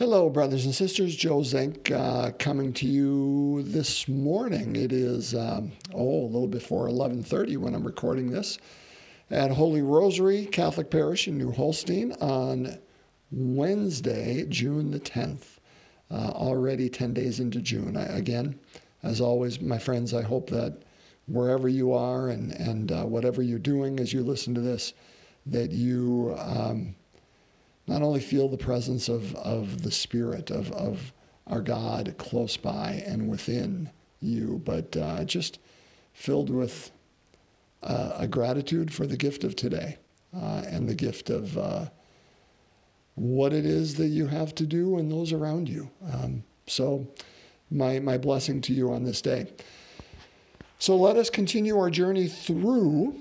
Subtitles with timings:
[0.00, 1.14] Hello, brothers and sisters.
[1.14, 4.74] Joe Zink uh, coming to you this morning.
[4.74, 8.56] It is um, oh a little before 11:30 when I'm recording this
[9.30, 12.78] at Holy Rosary Catholic Parish in New Holstein on
[13.30, 15.58] Wednesday, June the 10th.
[16.10, 17.94] Uh, already 10 days into June.
[17.94, 18.58] I, again,
[19.02, 20.78] as always, my friends, I hope that
[21.26, 24.94] wherever you are and and uh, whatever you're doing as you listen to this,
[25.44, 26.34] that you.
[26.38, 26.94] Um,
[27.90, 31.12] not only feel the presence of, of the Spirit of, of
[31.48, 33.90] our God close by and within
[34.20, 35.58] you, but uh, just
[36.12, 36.92] filled with
[37.82, 39.98] uh, a gratitude for the gift of today
[40.32, 41.86] uh, and the gift of uh,
[43.16, 45.90] what it is that you have to do and those around you.
[46.12, 47.08] Um, so,
[47.72, 49.52] my, my blessing to you on this day.
[50.78, 53.18] So, let us continue our journey through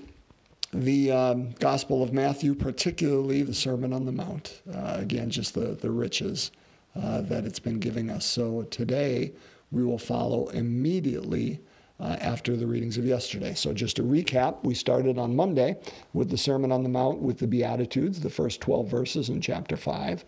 [0.73, 4.61] the um, Gospel of Matthew, particularly the Sermon on the Mount.
[4.71, 6.51] Uh, again, just the, the riches
[6.95, 8.25] uh, that it's been giving us.
[8.25, 9.33] So today
[9.71, 11.59] we will follow immediately
[11.99, 13.53] uh, after the readings of yesterday.
[13.53, 15.77] So just to recap, we started on Monday
[16.13, 19.75] with the Sermon on the Mount with the Beatitudes, the first 12 verses in chapter
[19.75, 20.23] 5.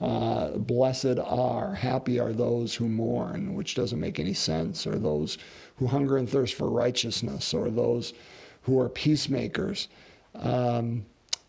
[0.00, 5.36] Uh, blessed are, happy are those who mourn, which doesn't make any sense, or those
[5.76, 8.14] who hunger and thirst for righteousness, or those
[8.62, 9.88] who are peacemakers,
[10.34, 11.04] um,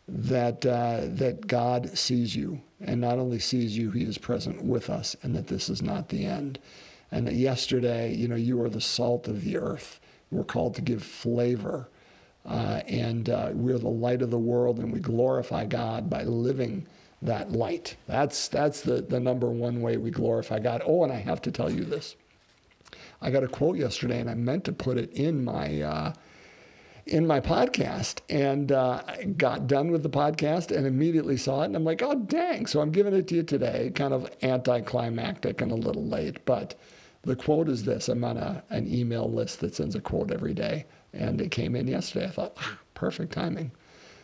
[0.08, 2.62] that, uh, that God sees you.
[2.80, 6.10] And not only sees you, He is present with us, and that this is not
[6.10, 6.60] the end.
[7.12, 10.00] And that yesterday, you know, you are the salt of the earth.
[10.32, 11.90] We're called to give flavor.
[12.46, 16.88] Uh, and uh, we're the light of the world, and we glorify God by living
[17.22, 17.96] that light.
[18.08, 20.82] That's, that's the, the number one way we glorify God.
[20.86, 22.16] Oh, and I have to tell you this.
[23.22, 26.14] I got a quote yesterday, and I meant to put it in my uh,
[27.06, 29.02] in my podcast and uh,
[29.38, 31.66] got done with the podcast and immediately saw it.
[31.66, 32.66] And I'm like, oh, dang.
[32.66, 36.46] So I'm giving it to you today, kind of anticlimactic and a little late.
[36.46, 36.76] But
[37.24, 40.54] the quote is this I'm on a, an email list that sends a quote every
[40.54, 40.86] day.
[41.14, 42.28] And it came in yesterday.
[42.28, 43.72] I thought, ah, perfect timing.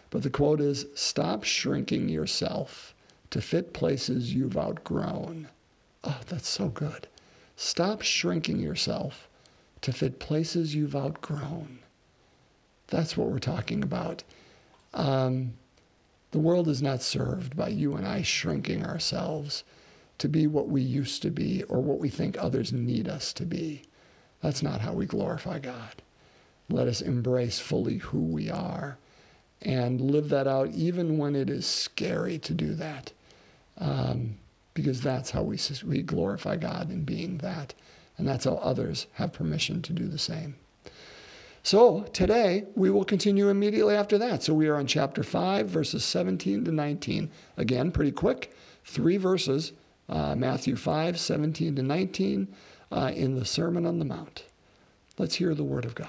[0.09, 2.93] But the quote is stop shrinking yourself
[3.31, 5.49] to fit places you've outgrown.
[6.03, 7.07] Oh, that's so good.
[7.57, 9.27] Stop shrinking yourself
[9.81, 11.79] to fit places you've outgrown.
[12.87, 14.23] That's what we're talking about.
[14.93, 15.53] Um,
[16.31, 19.63] the world is not served by you and I shrinking ourselves
[20.17, 23.45] to be what we used to be or what we think others need us to
[23.45, 23.83] be.
[24.41, 26.01] That's not how we glorify God.
[26.69, 28.97] Let us embrace fully who we are
[29.61, 33.11] and live that out even when it is scary to do that.
[33.77, 34.37] Um,
[34.73, 37.73] because that's how we, we glorify God in being that.
[38.17, 40.55] And that's how others have permission to do the same.
[41.67, 44.41] So today we will continue immediately after that.
[44.41, 47.29] So we are on chapter 5, verses 17 to 19.
[47.57, 48.55] Again, pretty quick,
[48.85, 49.73] three verses
[50.07, 52.47] uh, Matthew 5, 17 to 19
[52.89, 54.45] uh, in the Sermon on the Mount.
[55.17, 56.07] Let's hear the Word of God.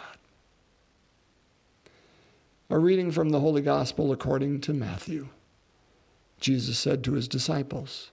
[2.70, 5.26] A reading from the Holy Gospel according to Matthew.
[6.38, 8.12] Jesus said to his disciples,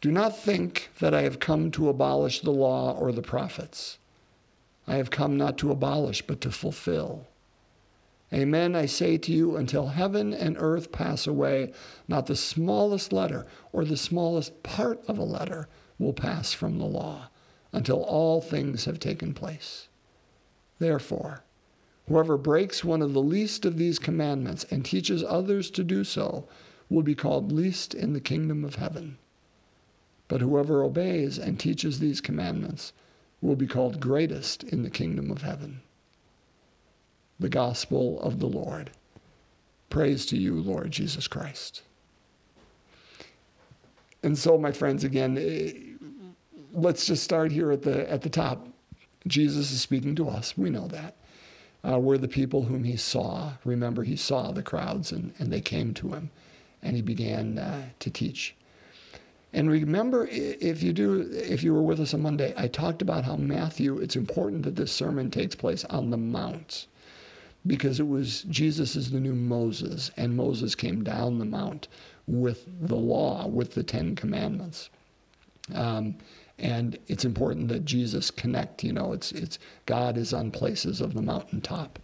[0.00, 3.98] Do not think that I have come to abolish the law or the prophets.
[4.86, 7.26] I have come not to abolish, but to fulfill.
[8.32, 11.72] Amen, I say to you, until heaven and earth pass away,
[12.08, 16.86] not the smallest letter or the smallest part of a letter will pass from the
[16.86, 17.28] law
[17.72, 19.88] until all things have taken place.
[20.78, 21.44] Therefore,
[22.08, 26.48] whoever breaks one of the least of these commandments and teaches others to do so
[26.88, 29.18] will be called least in the kingdom of heaven.
[30.28, 32.92] But whoever obeys and teaches these commandments
[33.42, 35.82] will be called greatest in the kingdom of heaven.
[37.38, 38.92] The gospel of the Lord.
[39.90, 41.82] Praise to you, Lord Jesus Christ.
[44.22, 45.72] And so, my friends, again, eh,
[46.72, 48.68] let's just start here at the, at the top.
[49.26, 50.56] Jesus is speaking to us.
[50.56, 51.16] We know that.
[51.84, 53.54] Uh, we're the people whom he saw.
[53.64, 56.30] Remember, he saw the crowds and, and they came to him
[56.80, 58.54] and he began uh, to teach.
[59.52, 63.24] And remember, if you do, if you were with us on Monday, I talked about
[63.24, 63.98] how Matthew.
[63.98, 66.86] It's important that this sermon takes place on the mount,
[67.66, 71.88] because it was Jesus is the new Moses, and Moses came down the mount
[72.26, 74.88] with the law, with the Ten Commandments.
[75.74, 76.16] Um,
[76.58, 78.82] and it's important that Jesus connect.
[78.82, 81.98] You know, it's it's God is on places of the mountaintop,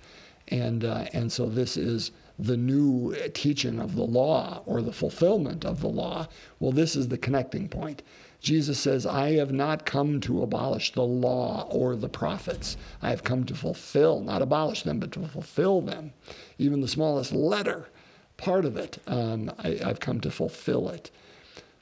[0.49, 5.65] and uh, and so this is the new teaching of the law or the fulfillment
[5.65, 6.29] of the law.
[6.61, 8.03] Well, this is the connecting point.
[8.41, 12.77] Jesus says, I have not come to abolish the law or the prophets.
[13.03, 16.13] I have come to fulfill, not abolish them, but to fulfill them.
[16.57, 17.89] Even the smallest letter,
[18.37, 21.11] part of it, um, I, I've come to fulfill it.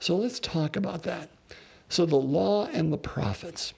[0.00, 1.28] So let's talk about that.
[1.88, 3.74] So the law and the prophets.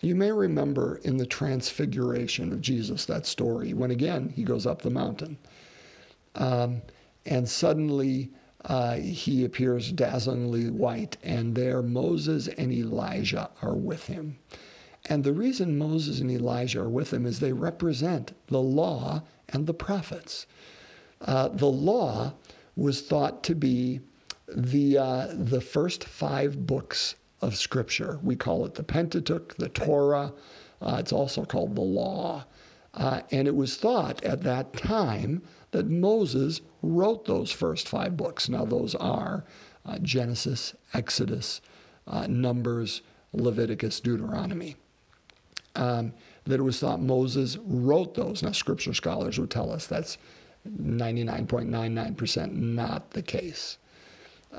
[0.00, 4.82] You may remember in the transfiguration of Jesus that story when again he goes up
[4.82, 5.38] the mountain.
[6.34, 6.82] Um,
[7.26, 8.30] and suddenly
[8.64, 14.38] uh, he appears dazzlingly white, and there Moses and Elijah are with him.
[15.06, 19.66] And the reason Moses and Elijah are with him is they represent the law and
[19.66, 20.46] the prophets.
[21.20, 22.34] Uh, the law
[22.74, 24.00] was thought to be
[24.48, 28.18] the, uh, the first five books of Scripture.
[28.22, 30.32] We call it the Pentateuch, the Torah.
[30.80, 32.46] Uh, it's also called the Law.
[32.96, 35.42] Uh, and it was thought at that time
[35.72, 38.48] that Moses wrote those first five books.
[38.48, 39.44] Now, those are
[39.84, 41.60] uh, Genesis, Exodus,
[42.06, 43.02] uh, Numbers,
[43.32, 44.76] Leviticus, Deuteronomy.
[45.76, 46.12] Um,
[46.44, 48.42] that it was thought Moses wrote those.
[48.42, 50.18] Now, scripture scholars would tell us that's
[50.68, 53.78] 99.99% not the case.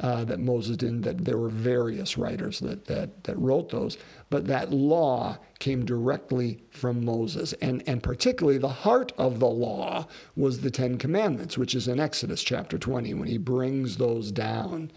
[0.01, 3.97] Uh, that Moses didn't, that there were various writers that, that, that wrote those,
[4.29, 7.53] but that law came directly from Moses.
[7.61, 10.05] And, and particularly the heart of the law
[10.35, 14.91] was the Ten Commandments, which is in Exodus chapter 20, when he brings those down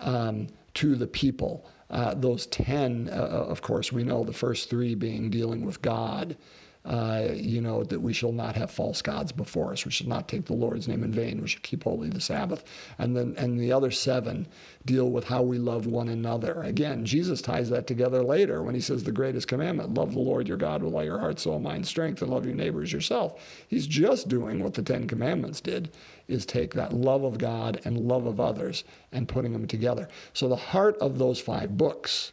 [0.00, 1.66] um, to the people.
[1.88, 6.36] Uh, those 10, uh, of course, we know the first three being dealing with God
[6.84, 9.86] uh, you know, that we shall not have false gods before us.
[9.86, 11.40] We shall not take the Lord's name in vain.
[11.40, 12.62] We shall keep holy the Sabbath.
[12.98, 14.46] And then, and the other seven
[14.84, 16.62] deal with how we love one another.
[16.62, 20.46] Again, Jesus ties that together later when he says the greatest commandment, love the Lord
[20.46, 23.40] your God with all your heart, soul, mind, strength, and love your neighbors yourself.
[23.66, 25.90] He's just doing what the Ten Commandments did,
[26.28, 30.06] is take that love of God and love of others and putting them together.
[30.34, 32.32] So the heart of those five books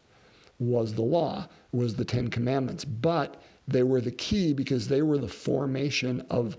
[0.59, 2.83] was the law, was the Ten Commandments.
[2.83, 6.57] But they were the key because they were the formation of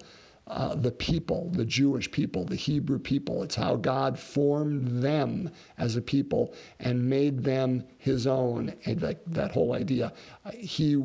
[0.49, 3.43] uh, the people, the Jewish people, the Hebrew people.
[3.43, 8.75] It's how God formed them as a people and made them His own.
[8.85, 10.13] And that, that whole idea,
[10.53, 11.03] He,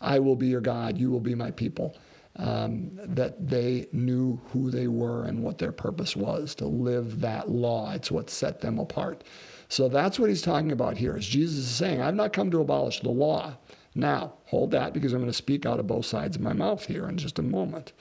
[0.00, 1.96] I will be your God, you will be my people.
[2.36, 7.50] Um, that they knew who they were and what their purpose was to live that
[7.50, 7.92] law.
[7.92, 9.24] It's what set them apart.
[9.70, 11.16] So that's what he's talking about here.
[11.16, 13.56] Is Jesus is saying, I've not come to abolish the law.
[13.94, 16.86] Now, hold that because I'm going to speak out of both sides of my mouth
[16.86, 17.92] here in just a moment.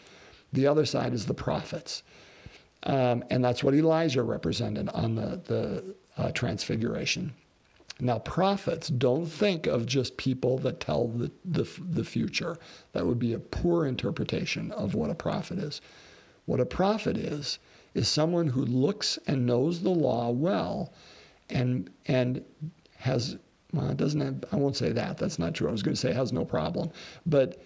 [0.51, 2.01] The other side is the prophets.
[2.81, 7.35] Um, and that's what Elijah represented on the, the uh, transfiguration.
[7.99, 12.57] Now, prophets don't think of just people that tell the, the, the future.
[12.93, 15.81] That would be a poor interpretation of what a prophet is.
[16.45, 17.59] What a prophet is,
[17.93, 20.91] is someone who looks and knows the law well
[21.49, 22.43] and, and
[22.97, 23.37] has
[23.71, 25.17] well, doesn't have, I won't say that.
[25.17, 25.67] That's not true.
[25.67, 26.89] I was going to say has no problem,
[27.25, 27.61] but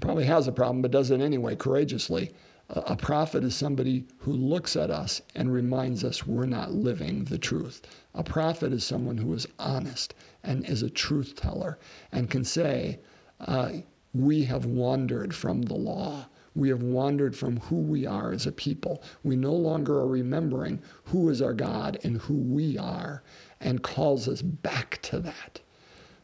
[0.00, 2.32] probably has a problem, but does it anyway, courageously.
[2.70, 7.36] A, prophet is somebody who looks at us and reminds us we're not living the
[7.36, 7.82] truth.
[8.14, 11.78] A prophet is someone who is honest and is a truth teller
[12.10, 13.00] and can say,
[13.40, 13.70] uh,
[14.14, 16.26] We have wandered from the law.
[16.54, 19.02] We have wandered from who we are as a people.
[19.22, 23.22] We no longer are remembering who is our God and who we are
[23.60, 25.60] and calls us back to that.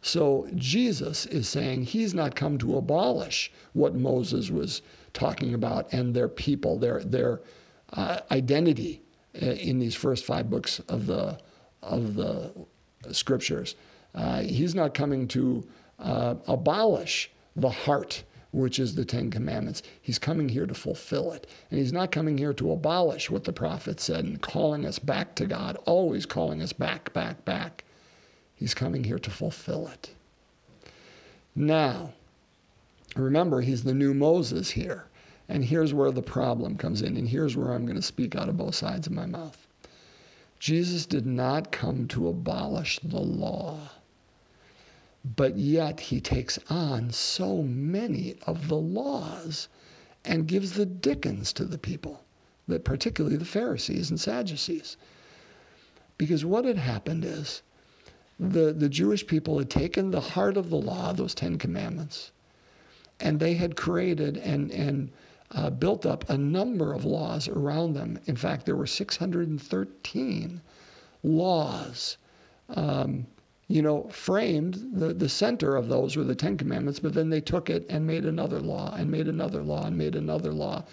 [0.02, 4.82] So Jesus is saying he's not come to abolish what Moses was
[5.12, 7.40] talking about and their people, their their
[7.92, 9.02] uh, identity
[9.42, 11.38] uh, in these first five books of the
[11.82, 12.52] of the
[13.12, 13.76] scriptures.
[14.14, 15.66] Uh, he's not coming to
[15.98, 19.82] uh, abolish the heart, which is the Ten Commandments.
[20.00, 21.46] He's coming here to fulfill it.
[21.70, 25.34] And he's not coming here to abolish what the prophet said and calling us back
[25.36, 27.84] to God, always calling us back, back, back.
[28.54, 30.10] He's coming here to fulfill it.
[31.54, 32.12] Now,
[33.16, 35.06] remember, he's the new Moses here.
[35.48, 37.16] And here's where the problem comes in.
[37.16, 39.66] And here's where I'm going to speak out of both sides of my mouth.
[40.58, 43.78] Jesus did not come to abolish the law.
[45.24, 49.68] But yet he takes on so many of the laws
[50.24, 52.24] and gives the dickens to the people,
[52.68, 54.96] that particularly the Pharisees and Sadducees.
[56.16, 57.62] Because what had happened is
[58.38, 62.32] the, the Jewish people had taken the heart of the law, those Ten Commandments,
[63.18, 65.12] and they had created and, and
[65.50, 68.18] uh, built up a number of laws around them.
[68.24, 70.60] In fact, there were 613
[71.22, 72.16] laws
[72.70, 73.26] um,
[73.70, 77.40] you know, framed the, the center of those were the Ten Commandments, but then they
[77.40, 80.84] took it and made another law and made another law and made another law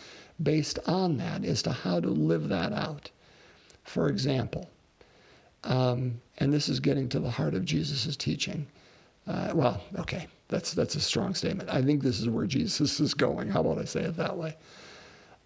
[0.44, 3.10] based on that as to how to live that out.
[3.84, 4.70] For example,
[5.64, 8.68] um, and this is getting to the heart of Jesus' teaching.
[9.26, 11.72] Uh, well, okay, that's, that's a strong statement.
[11.72, 13.50] I think this is where Jesus is going.
[13.50, 14.56] How about I say it that way?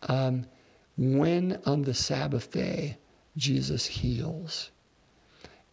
[0.10, 0.46] Um,
[0.98, 2.98] when on the Sabbath day
[3.38, 4.70] Jesus heals,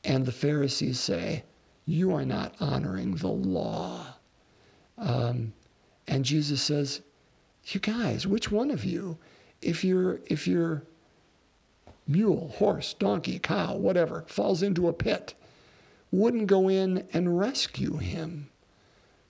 [0.08, 1.44] And the Pharisees say,
[1.84, 4.14] You are not honoring the law.
[4.96, 5.52] Um,
[6.08, 7.02] and Jesus says,
[7.66, 9.18] You guys, which one of you,
[9.60, 10.84] if your if your
[12.06, 15.34] mule, horse, donkey, cow, whatever, falls into a pit,
[16.10, 18.48] wouldn't go in and rescue him?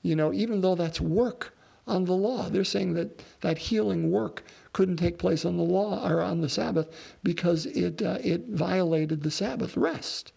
[0.00, 1.54] You know, even though that's work
[1.88, 2.48] on the law.
[2.48, 6.48] They're saying that that healing work couldn't take place on the law or on the
[6.48, 6.88] Sabbath
[7.24, 10.32] because it uh, it violated the Sabbath rest.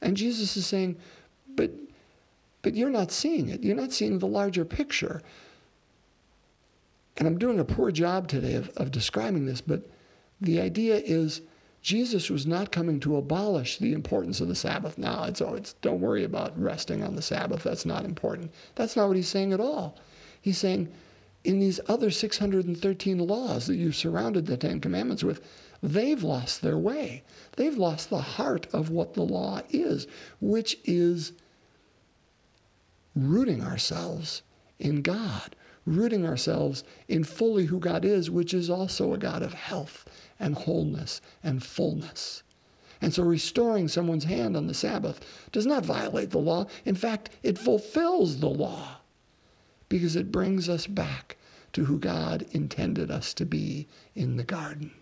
[0.00, 0.96] And Jesus is saying,
[1.54, 1.70] but
[2.62, 3.62] but you're not seeing it.
[3.62, 5.22] You're not seeing the larger picture.
[7.16, 9.82] And I'm doing a poor job today of, of describing this, but
[10.40, 11.42] the idea is
[11.82, 14.98] Jesus was not coming to abolish the importance of the Sabbath.
[14.98, 17.62] Now, it's, oh, it's don't worry about resting on the Sabbath.
[17.62, 18.52] That's not important.
[18.74, 19.96] That's not what he's saying at all.
[20.40, 20.92] He's saying,
[21.48, 25.40] in these other 613 laws that you've surrounded the Ten Commandments with,
[25.82, 27.22] they've lost their way.
[27.56, 30.06] They've lost the heart of what the law is,
[30.42, 31.32] which is
[33.16, 34.42] rooting ourselves
[34.78, 39.54] in God, rooting ourselves in fully who God is, which is also a God of
[39.54, 40.04] health
[40.38, 42.42] and wholeness and fullness.
[43.00, 46.66] And so restoring someone's hand on the Sabbath does not violate the law.
[46.84, 48.98] In fact, it fulfills the law
[49.88, 51.37] because it brings us back
[51.72, 54.92] to who God intended us to be in the garden.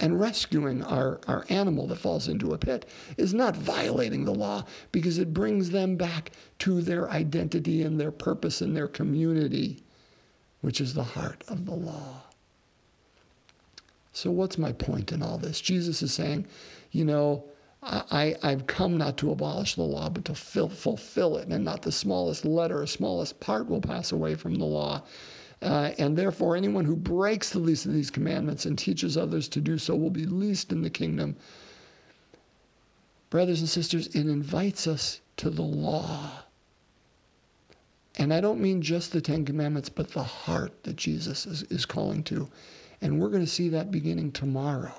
[0.00, 4.64] And rescuing our, our animal that falls into a pit is not violating the law
[4.92, 9.82] because it brings them back to their identity and their purpose and their community,
[10.60, 12.22] which is the heart of the law.
[14.12, 15.60] So, what's my point in all this?
[15.60, 16.46] Jesus is saying,
[16.92, 17.44] you know,
[17.82, 21.82] I, I've come not to abolish the law, but to fill, fulfill it, and not
[21.82, 25.02] the smallest letter or smallest part will pass away from the law.
[25.60, 29.60] Uh, and therefore, anyone who breaks the least of these commandments and teaches others to
[29.60, 31.36] do so will be least in the kingdom.
[33.30, 36.30] Brothers and sisters, it invites us to the law.
[38.16, 41.86] And I don't mean just the Ten Commandments, but the heart that Jesus is, is
[41.86, 42.48] calling to.
[43.00, 44.94] And we're going to see that beginning tomorrow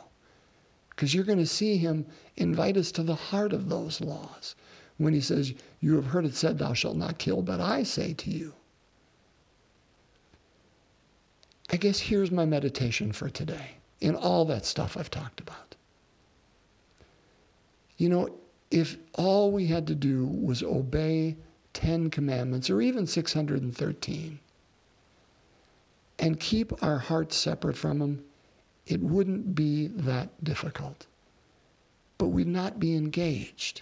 [0.89, 4.55] because you're going to see him invite us to the heart of those laws
[4.97, 8.13] when he says, You have heard it said, Thou shalt not kill, but I say
[8.13, 8.53] to you.
[11.53, 15.75] I guess here's my meditation for today in all that stuff I've talked about.
[17.97, 18.29] You know,
[18.71, 21.37] if all we had to do was obey
[21.73, 24.39] 10 commandments or even 613
[26.17, 28.23] and keep our hearts separate from them,
[28.85, 31.07] it wouldn't be that difficult.
[32.17, 33.81] But we'd not be engaged.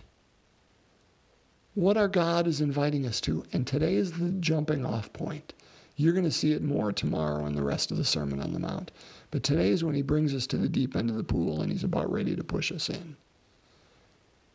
[1.73, 5.53] What our God is inviting us to, and today is the jumping off point.
[5.99, 8.59] You're going to see it more tomorrow in the rest of the Sermon on the
[8.59, 8.91] Mount.
[9.31, 11.71] But today is when he brings us to the deep end of the pool and
[11.71, 13.17] he's about ready to push us in.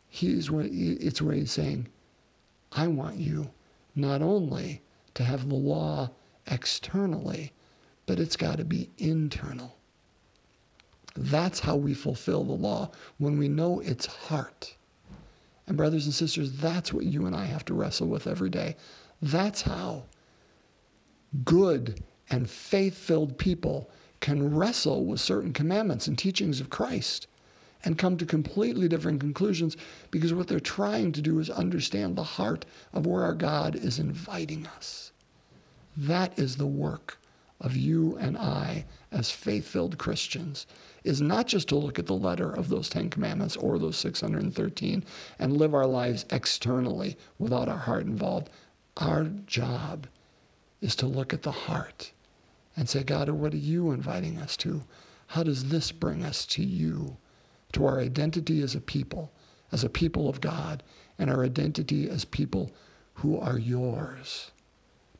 [0.09, 1.89] He's what, it's where he's saying,
[2.71, 3.51] I want you
[3.97, 4.83] not only
[5.15, 6.11] to have the law
[6.47, 7.53] externally,
[8.07, 9.77] but it's got to be internal.
[11.17, 14.77] That's how we fulfill the law, when we know its heart.
[15.67, 18.77] And, brothers and sisters, that's what you and I have to wrestle with every day.
[19.21, 20.05] That's how
[21.45, 27.27] good and faith filled people can wrestle with certain commandments and teachings of Christ
[27.85, 29.77] and come to completely different conclusions
[30.11, 33.99] because what they're trying to do is understand the heart of where our God is
[33.99, 35.13] inviting us.
[35.97, 37.19] That is the work
[37.61, 40.67] of you and I as faith filled Christians
[41.05, 45.05] is not just to look at the letter of those Ten Commandments or those 613
[45.39, 48.51] and live our lives externally without our heart involved.
[48.97, 50.07] Our job
[50.83, 52.13] is to look at the heart
[52.77, 54.83] and say, God, what are you inviting us to?
[55.29, 57.17] How does this bring us to you,
[57.73, 59.33] to our identity as a people,
[59.71, 60.83] as a people of God,
[61.19, 62.73] and our identity as people
[63.15, 64.51] who are yours?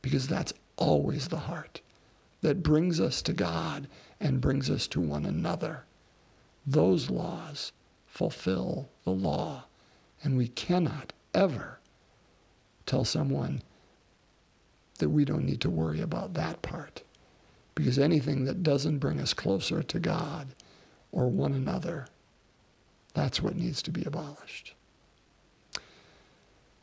[0.01, 1.81] Because that's always the heart
[2.41, 3.87] that brings us to God
[4.19, 5.85] and brings us to one another.
[6.67, 7.71] Those laws
[8.05, 9.65] fulfill the law,
[10.23, 11.79] and we cannot ever
[12.85, 13.61] tell someone
[15.03, 17.03] that we don't need to worry about that part.
[17.75, 20.55] Because anything that doesn't bring us closer to God
[21.11, 22.07] or one another,
[23.13, 24.75] that's what needs to be abolished.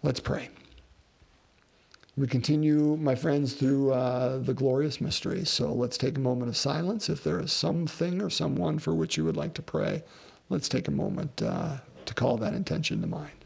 [0.03, 0.51] Let's pray.
[2.15, 5.49] We continue, my friends, through uh, the glorious mysteries.
[5.49, 7.09] So let's take a moment of silence.
[7.09, 10.03] If there is something or someone for which you would like to pray,
[10.51, 13.40] let's take a moment uh, to call that intention to mind.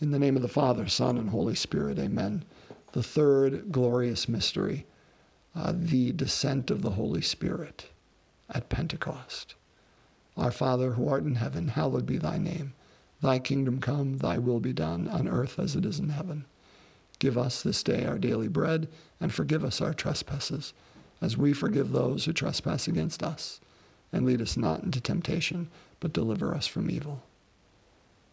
[0.00, 2.44] In the name of the Father, Son, and Holy Spirit, amen.
[2.92, 4.86] The third glorious mystery,
[5.54, 7.90] uh, the descent of the Holy Spirit
[8.48, 9.56] at Pentecost.
[10.38, 12.72] Our Father who art in heaven, hallowed be thy name.
[13.20, 16.46] Thy kingdom come, thy will be done, on earth as it is in heaven.
[17.18, 18.88] Give us this day our daily bread,
[19.20, 20.72] and forgive us our trespasses,
[21.20, 23.60] as we forgive those who trespass against us.
[24.14, 25.68] And lead us not into temptation,
[26.00, 27.22] but deliver us from evil.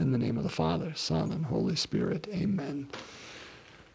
[0.00, 2.28] In the name of the Father, Son, and Holy Spirit.
[2.32, 2.88] Amen.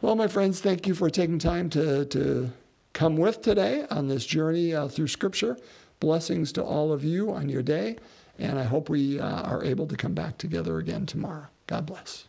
[0.02, 2.52] Well, my friends, thank you for taking time to, to
[2.92, 5.58] come with today on this journey uh, through Scripture.
[6.02, 7.96] Blessings to all of you on your day,
[8.38, 11.48] and I hope we uh, are able to come back together again tomorrow.
[11.68, 12.28] God bless.